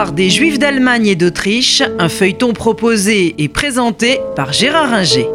L'histoire 0.00 0.16
des 0.16 0.30
Juifs 0.30 0.58
d'Allemagne 0.58 1.08
et 1.08 1.14
d'Autriche, 1.14 1.82
un 1.98 2.08
feuilleton 2.08 2.54
proposé 2.54 3.34
et 3.36 3.50
présenté 3.50 4.18
par 4.34 4.50
Gérard 4.50 4.94
Inger. 4.94 5.26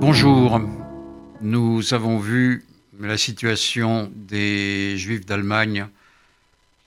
Bonjour, 0.00 0.60
nous 1.42 1.94
avons 1.94 2.18
vu 2.18 2.64
la 2.98 3.16
situation 3.16 4.10
des 4.16 4.98
Juifs 4.98 5.24
d'Allemagne 5.24 5.86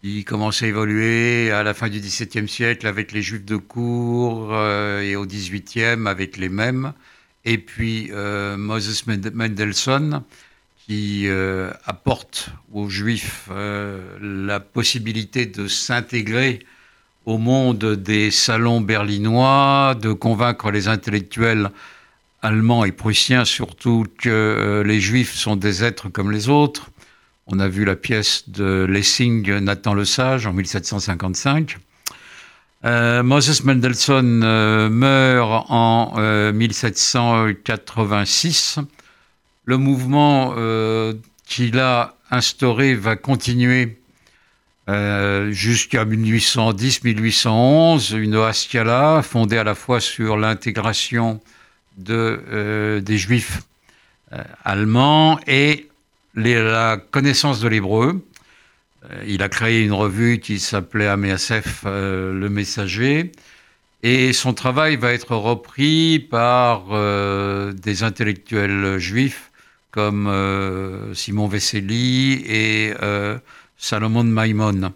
qui 0.01 0.25
commence 0.25 0.63
à 0.63 0.67
évoluer 0.67 1.51
à 1.51 1.63
la 1.63 1.73
fin 1.73 1.87
du 1.87 2.01
XVIIe 2.01 2.49
siècle 2.49 2.87
avec 2.87 3.13
les 3.13 3.21
Juifs 3.21 3.45
de 3.45 3.55
cour 3.55 4.49
euh, 4.51 4.99
et 4.99 5.15
au 5.15 5.25
XVIIIe 5.25 6.07
avec 6.07 6.35
les 6.35 6.49
mêmes, 6.49 6.91
et 7.45 7.57
puis 7.57 8.09
euh, 8.11 8.57
Moses 8.57 9.05
Mendelssohn 9.07 10.23
qui 10.89 11.27
euh, 11.27 11.71
apporte 11.85 12.49
aux 12.73 12.89
Juifs 12.89 13.47
euh, 13.51 14.17
la 14.19 14.59
possibilité 14.59 15.45
de 15.45 15.67
s'intégrer 15.67 16.65
au 17.27 17.37
monde 17.37 17.93
des 17.93 18.31
salons 18.31 18.81
berlinois, 18.81 19.95
de 20.01 20.13
convaincre 20.13 20.71
les 20.71 20.87
intellectuels 20.87 21.69
allemands 22.41 22.85
et 22.85 22.91
prussiens 22.91 23.45
surtout 23.45 24.07
que 24.17 24.29
euh, 24.29 24.83
les 24.83 24.99
Juifs 24.99 25.35
sont 25.35 25.55
des 25.55 25.83
êtres 25.83 26.09
comme 26.09 26.31
les 26.31 26.49
autres. 26.49 26.89
On 27.45 27.59
a 27.59 27.67
vu 27.67 27.85
la 27.85 27.95
pièce 27.95 28.49
de 28.49 28.87
Lessing, 28.89 29.59
Nathan 29.59 29.93
le 29.93 30.05
Sage, 30.05 30.47
en 30.47 30.53
1755. 30.53 31.77
Moses 32.83 33.63
Mendelssohn 33.63 34.39
meurt 34.89 35.65
en 35.69 36.51
1786 36.53 38.79
le 39.69 39.77
mouvement 39.77 40.55
euh, 40.57 41.13
qu'il 41.45 41.77
a 41.77 42.15
instauré 42.31 42.95
va 42.95 43.15
continuer 43.15 43.99
euh, 44.89 45.51
jusqu'à 45.51 46.05
1810-1811, 46.05 48.17
une 48.17 48.35
Haskalah 48.35 49.21
fondée 49.21 49.59
à 49.59 49.63
la 49.63 49.75
fois 49.75 49.99
sur 49.99 50.37
l'intégration 50.37 51.39
euh, 52.09 52.99
des 52.99 53.19
juifs 53.19 53.61
allemands 54.65 55.39
et 55.45 55.87
la 56.33 56.97
connaissance 56.97 57.59
de 57.59 57.67
l'hébreu. 57.67 58.25
il 59.27 59.43
a 59.43 59.49
créé 59.49 59.83
une 59.83 59.93
revue 59.93 60.39
qui 60.39 60.59
s'appelait 60.59 61.07
Améasef, 61.07 61.83
Le 61.85 62.47
Messager. 62.49 63.31
Et 64.01 64.33
son 64.33 64.53
travail 64.53 64.95
va 64.95 65.13
être 65.13 65.35
repris 65.35 66.19
par 66.19 66.85
des 67.73 68.03
intellectuels 68.03 68.97
juifs 68.97 69.48
comme 69.91 70.27
euh, 70.27 71.13
Simon 71.13 71.47
Vesely 71.47 72.43
et 72.45 72.93
euh, 73.01 73.37
Salomon 73.77 74.23
Maimon. 74.23 74.93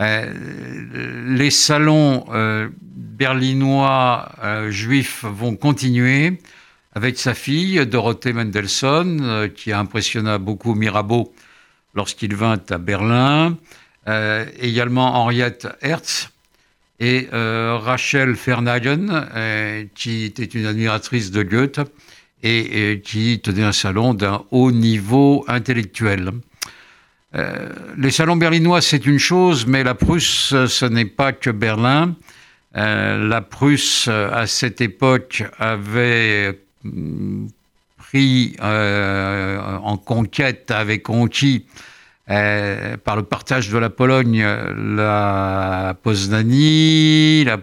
Euh, 0.00 1.24
les 1.28 1.50
salons 1.50 2.24
berlinois 2.82 4.28
juifs 4.70 5.24
vont 5.24 5.54
continuer 5.54 6.40
avec 6.94 7.16
sa 7.16 7.34
fille 7.34 7.86
Dorothée 7.86 8.32
Mendelssohn, 8.32 9.50
qui 9.54 9.72
a 9.72 9.78
impressionné 9.78 10.38
beaucoup 10.38 10.74
Mirabeau 10.74 11.32
lorsqu'il 11.94 12.34
vint 12.34 12.60
à 12.70 12.78
Berlin, 12.78 13.56
également 14.60 15.14
Henriette 15.14 15.68
Hertz 15.80 16.30
et 16.98 17.28
Rachel 17.32 18.34
Fernhagen, 18.34 19.28
qui 19.94 20.24
était 20.24 20.44
une 20.44 20.66
admiratrice 20.66 21.30
de 21.30 21.44
Goethe 21.44 21.80
et, 22.44 23.00
qui 23.02 23.40
tenait 23.40 23.64
un 23.64 23.72
salon 23.72 24.14
d'un 24.14 24.44
haut 24.50 24.70
niveau 24.70 25.44
intellectuel. 25.48 26.30
Euh, 27.34 27.68
les 27.96 28.10
salons 28.10 28.36
berlinois, 28.36 28.80
c'est 28.80 29.06
une 29.06 29.18
chose, 29.18 29.66
mais 29.66 29.82
la 29.82 29.94
Prusse, 29.94 30.54
ce 30.66 30.84
n'est 30.84 31.06
pas 31.06 31.32
que 31.32 31.50
Berlin. 31.50 32.14
Euh, 32.76 33.26
la 33.28 33.40
Prusse, 33.40 34.08
à 34.08 34.46
cette 34.46 34.80
époque, 34.80 35.42
avait 35.58 36.60
mm, 36.84 37.46
pris 37.96 38.56
euh, 38.62 39.58
en 39.82 39.96
conquête, 39.96 40.70
avait 40.70 41.00
conquis 41.00 41.66
par 42.26 43.16
le 43.16 43.22
partage 43.22 43.68
de 43.68 43.76
la 43.76 43.90
Pologne 43.90 44.42
la 44.42 45.94
Poznanie, 46.02 47.44
la 47.44 47.58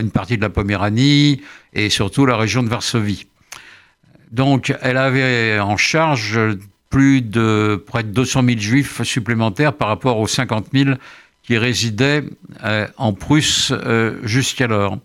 une 0.00 0.10
partie 0.10 0.36
de 0.36 0.42
la 0.42 0.50
Poméranie 0.50 1.40
et 1.72 1.88
surtout 1.88 2.26
la 2.26 2.36
région 2.36 2.62
de 2.62 2.68
Varsovie. 2.68 3.24
Donc, 4.32 4.74
elle 4.80 4.96
avait 4.96 5.60
en 5.60 5.76
charge 5.76 6.38
plus 6.88 7.20
de 7.22 7.82
près 7.86 8.02
de 8.02 8.08
200 8.08 8.44
000 8.44 8.58
juifs 8.58 9.02
supplémentaires 9.02 9.74
par 9.74 9.88
rapport 9.88 10.18
aux 10.18 10.26
50 10.26 10.68
000 10.72 10.90
qui 11.42 11.58
résidaient 11.58 12.24
euh, 12.64 12.86
en 12.96 13.12
Prusse 13.12 13.72
euh, 13.72 14.18
jusqu'alors. 14.22 14.98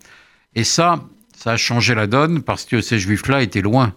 Et 0.54 0.64
ça, 0.64 1.04
ça 1.36 1.52
a 1.52 1.56
changé 1.56 1.94
la 1.94 2.06
donne 2.06 2.42
parce 2.42 2.64
que 2.64 2.80
ces 2.80 2.98
juifs-là 2.98 3.42
étaient 3.42 3.60
loin 3.60 3.94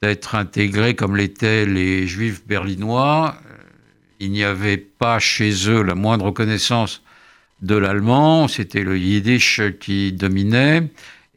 d'être 0.00 0.34
intégrés 0.34 0.94
comme 0.94 1.16
l'étaient 1.16 1.64
les 1.64 2.06
juifs 2.06 2.46
berlinois. 2.46 3.36
Il 4.20 4.30
n'y 4.30 4.44
avait 4.44 4.76
pas 4.76 5.18
chez 5.18 5.52
eux 5.68 5.82
la 5.82 5.94
moindre 5.94 6.30
connaissance 6.30 7.02
de 7.62 7.76
l'allemand, 7.76 8.48
c'était 8.48 8.82
le 8.82 8.98
yiddish 8.98 9.60
qui 9.80 10.12
dominait. 10.12 10.88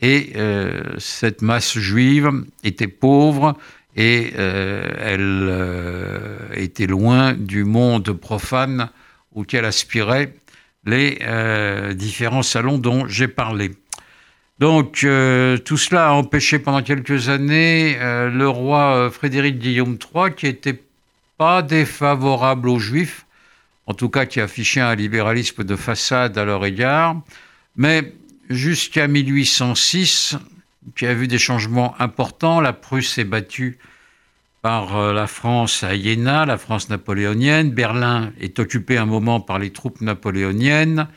Et 0.02 0.34
euh, 0.36 0.82
cette 0.98 1.42
masse 1.42 1.78
juive 1.78 2.30
était 2.64 2.88
pauvre 2.88 3.58
et 3.96 4.34
euh, 4.38 4.92
elle 5.00 5.48
euh, 5.50 6.38
était 6.54 6.88
loin 6.88 7.34
du 7.34 7.64
monde 7.64 8.12
profane 8.12 8.90
auquel 9.34 9.66
aspiraient 9.66 10.34
les 10.86 11.18
différents 11.96 12.44
salons 12.44 12.78
dont 12.78 13.08
j'ai 13.08 13.28
parlé. 13.28 13.72
Donc 14.60 15.00
tout 15.00 15.78
cela 15.78 16.10
a 16.10 16.12
empêché 16.12 16.60
pendant 16.60 16.84
quelques 16.84 17.28
années 17.30 17.98
le 18.00 18.48
roi 18.48 19.10
Frédéric 19.10 19.58
Guillaume 19.58 19.98
III, 19.98 20.36
qui 20.36 20.46
n'était 20.46 20.80
pas 21.40 21.64
défavorable 21.64 22.70
aux 22.70 22.78
juifs, 22.78 23.26
en 23.88 23.96
tout 23.96 24.10
cas 24.10 24.28
qui 24.28 24.40
affichait 24.40 24.80
un 24.80 24.94
libéralisme 24.94 25.64
de 25.64 25.76
façade 25.76 26.38
à 26.38 26.46
leur 26.46 26.64
égard, 26.64 27.20
mais 27.76 28.14
jusqu'à 28.50 29.08
1806, 29.08 30.38
qui 30.96 31.06
a 31.06 31.14
vu 31.14 31.28
des 31.28 31.38
changements 31.38 31.96
importants. 32.00 32.62
La 32.62 32.74
Prusse 32.74 33.18
est 33.18 33.24
battue 33.24 33.80
par 34.62 34.98
euh, 34.98 35.14
la 35.14 35.28
France 35.28 35.84
à 35.84 35.96
Iéna, 35.96 36.46
la 36.46 36.58
France 36.58 36.90
napoléonienne. 36.90 37.72
Berlin 37.72 38.32
est 38.40 38.60
occupé 38.60 38.98
un 38.98 39.06
moment 39.06 39.40
par 39.40 39.60
les 39.60 39.72
troupes 39.72 40.02
napoléoniennes. 40.02 41.08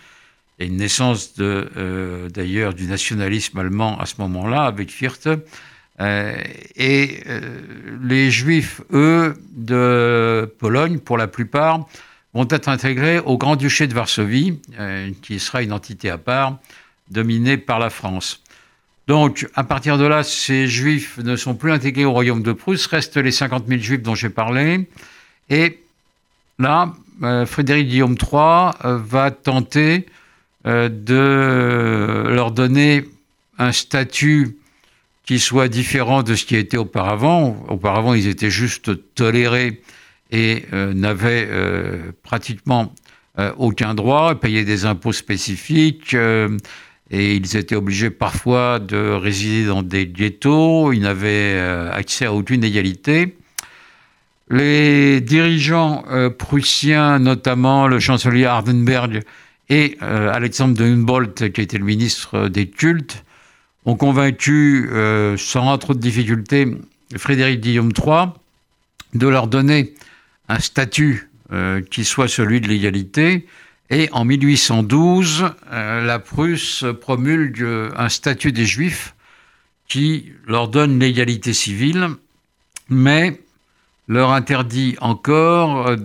Et 0.58 0.66
une 0.66 0.76
naissance 0.76 1.34
euh, 1.38 2.28
d'ailleurs 2.28 2.74
du 2.74 2.86
nationalisme 2.86 3.58
allemand 3.58 3.98
à 3.98 4.06
ce 4.06 4.16
moment-là 4.18 4.64
avec 4.64 4.90
Firth. 4.90 5.28
Euh, 6.00 6.36
et 6.76 7.22
les 8.02 8.30
Juifs, 8.30 8.82
eux, 8.92 9.34
de 9.52 10.52
Pologne, 10.58 10.98
pour 10.98 11.16
la 11.16 11.26
plupart, 11.26 11.86
vont 12.34 12.46
être 12.50 12.68
intégrés 12.68 13.18
au 13.18 13.38
Grand-Duché 13.38 13.86
de 13.86 13.94
Varsovie, 13.94 14.60
qui 15.22 15.38
sera 15.38 15.62
une 15.62 15.72
entité 15.72 16.10
à 16.10 16.18
part, 16.18 16.58
dominé 17.10 17.56
par 17.56 17.78
la 17.78 17.90
France. 17.90 18.42
Donc, 19.08 19.48
à 19.54 19.64
partir 19.64 19.96
de 19.96 20.04
là, 20.04 20.22
ces 20.22 20.66
juifs 20.66 21.16
ne 21.18 21.34
sont 21.34 21.54
plus 21.54 21.72
intégrés 21.72 22.04
au 22.04 22.12
royaume 22.12 22.42
de 22.42 22.52
Prusse, 22.52 22.86
restent 22.86 23.16
les 23.16 23.30
50 23.30 23.66
000 23.66 23.80
juifs 23.80 24.02
dont 24.02 24.14
j'ai 24.14 24.28
parlé. 24.28 24.86
Et 25.48 25.80
là, 26.58 26.92
euh, 27.22 27.46
Frédéric 27.46 27.88
Guillaume 27.88 28.16
III 28.20 28.72
euh, 28.84 28.98
va 28.98 29.30
tenter 29.30 30.04
euh, 30.66 30.90
de 30.90 32.28
leur 32.28 32.50
donner 32.50 33.04
un 33.58 33.72
statut 33.72 34.58
qui 35.24 35.38
soit 35.38 35.68
différent 35.68 36.22
de 36.22 36.34
ce 36.34 36.44
qui 36.44 36.56
était 36.56 36.76
auparavant. 36.76 37.64
Auparavant, 37.68 38.12
ils 38.12 38.26
étaient 38.26 38.50
juste 38.50 39.14
tolérés 39.14 39.82
et 40.30 40.64
n'avaient 40.72 41.48
pratiquement 42.22 42.94
aucun 43.56 43.94
droit, 43.94 44.34
payaient 44.34 44.64
des 44.64 44.84
impôts 44.84 45.12
spécifiques 45.12 46.14
et 47.10 47.36
ils 47.36 47.56
étaient 47.56 47.74
obligés 47.74 48.10
parfois 48.10 48.78
de 48.78 49.12
résider 49.12 49.66
dans 49.66 49.82
des 49.82 50.06
ghettos, 50.06 50.92
ils 50.92 51.00
n'avaient 51.00 51.54
euh, 51.54 51.90
accès 51.92 52.26
à 52.26 52.32
aucune 52.32 52.62
égalité. 52.64 53.36
Les 54.50 55.20
dirigeants 55.20 56.04
euh, 56.10 56.30
prussiens, 56.30 57.18
notamment 57.18 57.86
le 57.86 57.98
chancelier 57.98 58.44
Hardenberg 58.44 59.22
et 59.70 59.96
euh, 60.02 60.32
Alexandre 60.32 60.74
de 60.76 60.84
Humboldt, 60.84 61.50
qui 61.52 61.60
était 61.60 61.78
le 61.78 61.84
ministre 61.84 62.48
des 62.48 62.68
cultes, 62.68 63.24
ont 63.86 63.96
convaincu, 63.96 64.90
sans 65.38 65.78
trop 65.78 65.94
de 65.94 65.98
difficultés, 65.98 66.76
Frédéric 67.16 67.60
Guillaume 67.60 67.90
III 67.96 68.26
de 69.14 69.26
leur 69.26 69.46
donner 69.46 69.94
un 70.50 70.58
statut 70.58 71.30
qui 71.90 72.04
soit 72.04 72.28
celui 72.28 72.60
de 72.60 72.68
l'égalité 72.68 73.46
et 73.90 74.08
en 74.12 74.24
1812, 74.24 75.46
euh, 75.72 76.04
la 76.04 76.18
Prusse 76.18 76.84
promulgue 77.00 77.66
un 77.96 78.08
statut 78.08 78.52
des 78.52 78.66
Juifs 78.66 79.14
qui 79.86 80.32
leur 80.46 80.68
donne 80.68 80.98
l'égalité 80.98 81.52
civile, 81.54 82.08
mais 82.88 83.40
leur 84.06 84.32
interdit 84.32 84.96
encore 85.00 85.96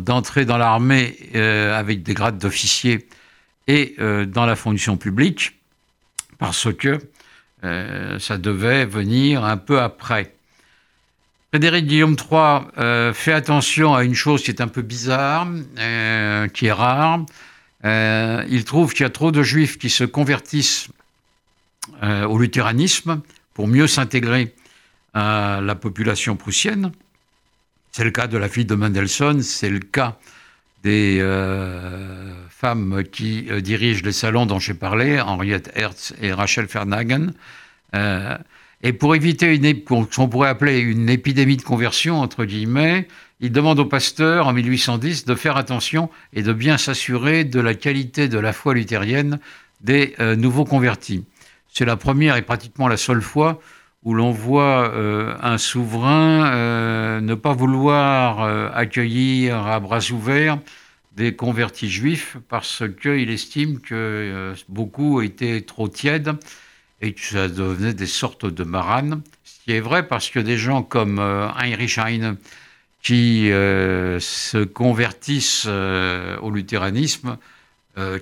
d'entrer 0.00 0.44
dans 0.44 0.56
l'armée 0.56 1.16
avec 1.34 2.02
des 2.02 2.14
grades 2.14 2.38
d'officier 2.38 3.06
et 3.68 3.96
dans 3.98 4.46
la 4.46 4.56
fonction 4.56 4.96
publique, 4.96 5.60
parce 6.38 6.72
que 6.72 6.98
ça 7.62 8.38
devait 8.38 8.86
venir 8.86 9.44
un 9.44 9.56
peu 9.56 9.80
après. 9.80 10.35
Frédéric 11.56 11.86
Guillaume 11.86 12.16
III 12.20 13.14
fait 13.14 13.32
attention 13.32 13.94
à 13.94 14.04
une 14.04 14.14
chose 14.14 14.42
qui 14.42 14.50
est 14.50 14.60
un 14.60 14.68
peu 14.68 14.82
bizarre, 14.82 15.48
qui 16.52 16.66
est 16.66 16.72
rare. 16.72 17.24
il 17.82 18.62
trouve 18.66 18.92
qu'il 18.92 19.04
y 19.04 19.06
a 19.06 19.10
trop 19.10 19.32
de 19.32 19.42
juifs 19.42 19.78
qui 19.78 19.88
se 19.88 20.04
convertissent 20.04 20.88
au 22.02 22.36
luthéranisme 22.36 23.22
pour 23.54 23.68
mieux 23.68 23.86
s'intégrer 23.86 24.54
à 25.14 25.60
la 25.62 25.74
population 25.74 26.36
prussienne. 26.36 26.92
C'est 27.90 28.04
le 28.04 28.10
cas 28.10 28.26
de 28.26 28.36
la 28.36 28.50
fille 28.50 28.66
de 28.66 28.74
Mendelssohn, 28.74 29.40
c'est 29.40 29.70
le 29.70 29.78
cas 29.78 30.18
des 30.82 31.20
euh, 31.22 32.34
femmes 32.50 33.02
qui 33.10 33.46
euh, 33.48 33.62
dirigent 33.62 34.02
les 34.04 34.12
salons 34.12 34.44
dont 34.44 34.58
j'ai 34.58 34.74
parlé, 34.74 35.22
Henriette 35.22 35.70
Hertz 35.74 36.12
et 36.20 36.34
Rachel 36.34 36.68
Fernagen. 36.68 37.32
Euh, 38.84 38.88
et 38.88 38.92
pour 38.92 39.14
éviter 39.14 39.54
une, 39.54 39.84
qu'on 39.84 40.28
pourrait 40.28 40.48
appeler 40.48 40.78
une 40.78 41.08
épidémie 41.08 41.56
de 41.56 41.62
conversion, 41.62 42.20
entre 42.20 42.44
guillemets, 42.44 43.08
il 43.40 43.52
demande 43.52 43.78
au 43.78 43.86
pasteur 43.86 44.46
en 44.46 44.52
1810 44.52 45.24
de 45.24 45.34
faire 45.34 45.56
attention 45.56 46.10
et 46.32 46.42
de 46.42 46.52
bien 46.52 46.78
s'assurer 46.78 47.44
de 47.44 47.60
la 47.60 47.74
qualité 47.74 48.28
de 48.28 48.38
la 48.38 48.52
foi 48.52 48.74
luthérienne 48.74 49.40
des 49.82 50.14
nouveaux 50.38 50.64
convertis. 50.64 51.26
C'est 51.68 51.84
la 51.84 51.96
première 51.96 52.36
et 52.36 52.42
pratiquement 52.42 52.88
la 52.88 52.96
seule 52.96 53.20
fois 53.20 53.60
où 54.06 54.14
l'on 54.14 54.30
voit 54.30 54.88
euh, 54.94 55.34
un 55.42 55.58
souverain 55.58 56.46
euh, 56.54 57.20
ne 57.20 57.34
pas 57.34 57.52
vouloir 57.52 58.40
euh, 58.40 58.70
accueillir 58.72 59.66
à 59.66 59.80
bras 59.80 59.98
ouverts 60.12 60.58
des 61.16 61.34
convertis 61.34 61.90
juifs 61.90 62.36
parce 62.48 62.84
qu'il 63.02 63.30
estime 63.30 63.80
que 63.80 64.54
beaucoup 64.68 65.22
étaient 65.22 65.62
trop 65.62 65.88
tièdes 65.88 66.32
et 67.00 67.12
que 67.12 67.20
ça 67.20 67.48
devenait 67.48 67.94
des 67.94 68.06
sortes 68.06 68.46
de 68.46 68.64
maranes. 68.64 69.22
Ce 69.44 69.64
qui 69.64 69.72
est 69.72 69.80
vrai 69.80 70.06
parce 70.06 70.30
que 70.30 70.38
des 70.38 70.56
gens 70.56 70.82
comme 70.82 71.18
Heinrich 71.18 71.98
Heine 71.98 72.36
qui 73.02 73.48
se 73.48 74.64
convertissent 74.64 75.66
au 75.66 76.50
luthéranisme 76.50 77.36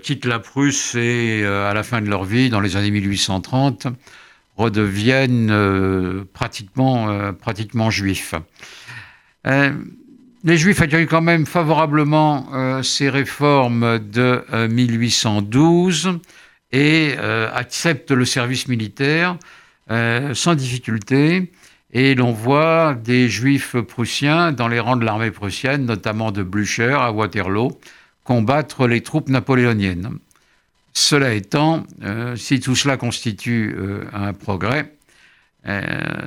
quittent 0.02 0.26
la 0.26 0.38
Prusse 0.38 0.94
et 0.94 1.44
à 1.44 1.72
la 1.72 1.82
fin 1.82 2.02
de 2.02 2.08
leur 2.08 2.24
vie, 2.24 2.50
dans 2.50 2.60
les 2.60 2.76
années 2.76 2.90
1830, 2.90 3.88
redeviennent 4.56 5.50
euh, 5.50 6.24
pratiquement, 6.32 7.08
euh, 7.08 7.32
pratiquement 7.32 7.90
juifs. 7.90 8.34
Euh, 9.46 9.72
les 10.44 10.58
Juifs 10.58 10.80
accueillent 10.82 11.06
quand 11.06 11.22
même 11.22 11.46
favorablement 11.46 12.82
ces 12.82 13.08
réformes 13.08 13.98
de 13.98 14.44
1812 14.68 16.18
et 16.74 17.16
acceptent 17.18 18.10
le 18.10 18.24
service 18.24 18.68
militaire 18.68 19.38
sans 19.88 20.54
difficulté. 20.54 21.52
Et 21.92 22.16
l'on 22.16 22.32
voit 22.32 22.94
des 22.94 23.28
Juifs 23.28 23.76
prussiens 23.76 24.50
dans 24.50 24.66
les 24.66 24.80
rangs 24.80 24.96
de 24.96 25.04
l'armée 25.04 25.30
prussienne, 25.30 25.86
notamment 25.86 26.32
de 26.32 26.42
Blücher 26.42 26.92
à 26.92 27.12
Waterloo, 27.12 27.78
combattre 28.24 28.88
les 28.88 29.00
troupes 29.00 29.28
napoléoniennes. 29.28 30.18
Cela 30.92 31.34
étant, 31.34 31.84
euh, 32.02 32.34
si 32.34 32.58
tout 32.60 32.74
cela 32.74 32.96
constitue 32.96 33.74
euh, 33.76 34.04
un 34.12 34.32
progrès, 34.32 34.94
euh, 35.66 35.80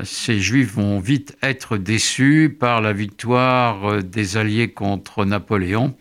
ces 0.04 0.40
Juifs 0.40 0.74
vont 0.74 1.00
vite 1.00 1.38
être 1.42 1.78
déçus 1.78 2.56
par 2.58 2.82
la 2.82 2.94
victoire 2.94 4.04
des 4.04 4.38
Alliés 4.38 4.70
contre 4.70 5.26
Napoléon. 5.26 5.96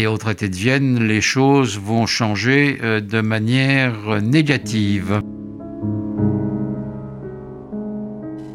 Et 0.00 0.06
au 0.06 0.16
traité 0.16 0.48
de 0.48 0.54
Vienne, 0.54 1.08
les 1.08 1.20
choses 1.20 1.76
vont 1.76 2.06
changer 2.06 2.78
de 2.80 3.20
manière 3.20 4.22
négative. 4.22 5.20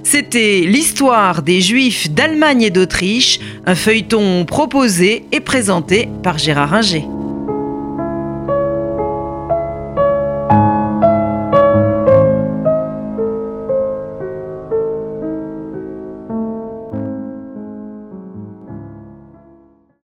C'était 0.04 0.62
l'histoire 0.62 1.42
des 1.42 1.60
Juifs 1.60 2.10
d'Allemagne 2.10 2.62
et 2.62 2.69
d'Autriche, 2.69 3.42
un 3.66 3.75
feuilleton 3.75 4.45
proposé 4.45 5.25
et 5.34 5.42
présenté 5.42 6.07
par 6.24 6.38
Gérard 6.38 6.74
Inger. 6.74 7.04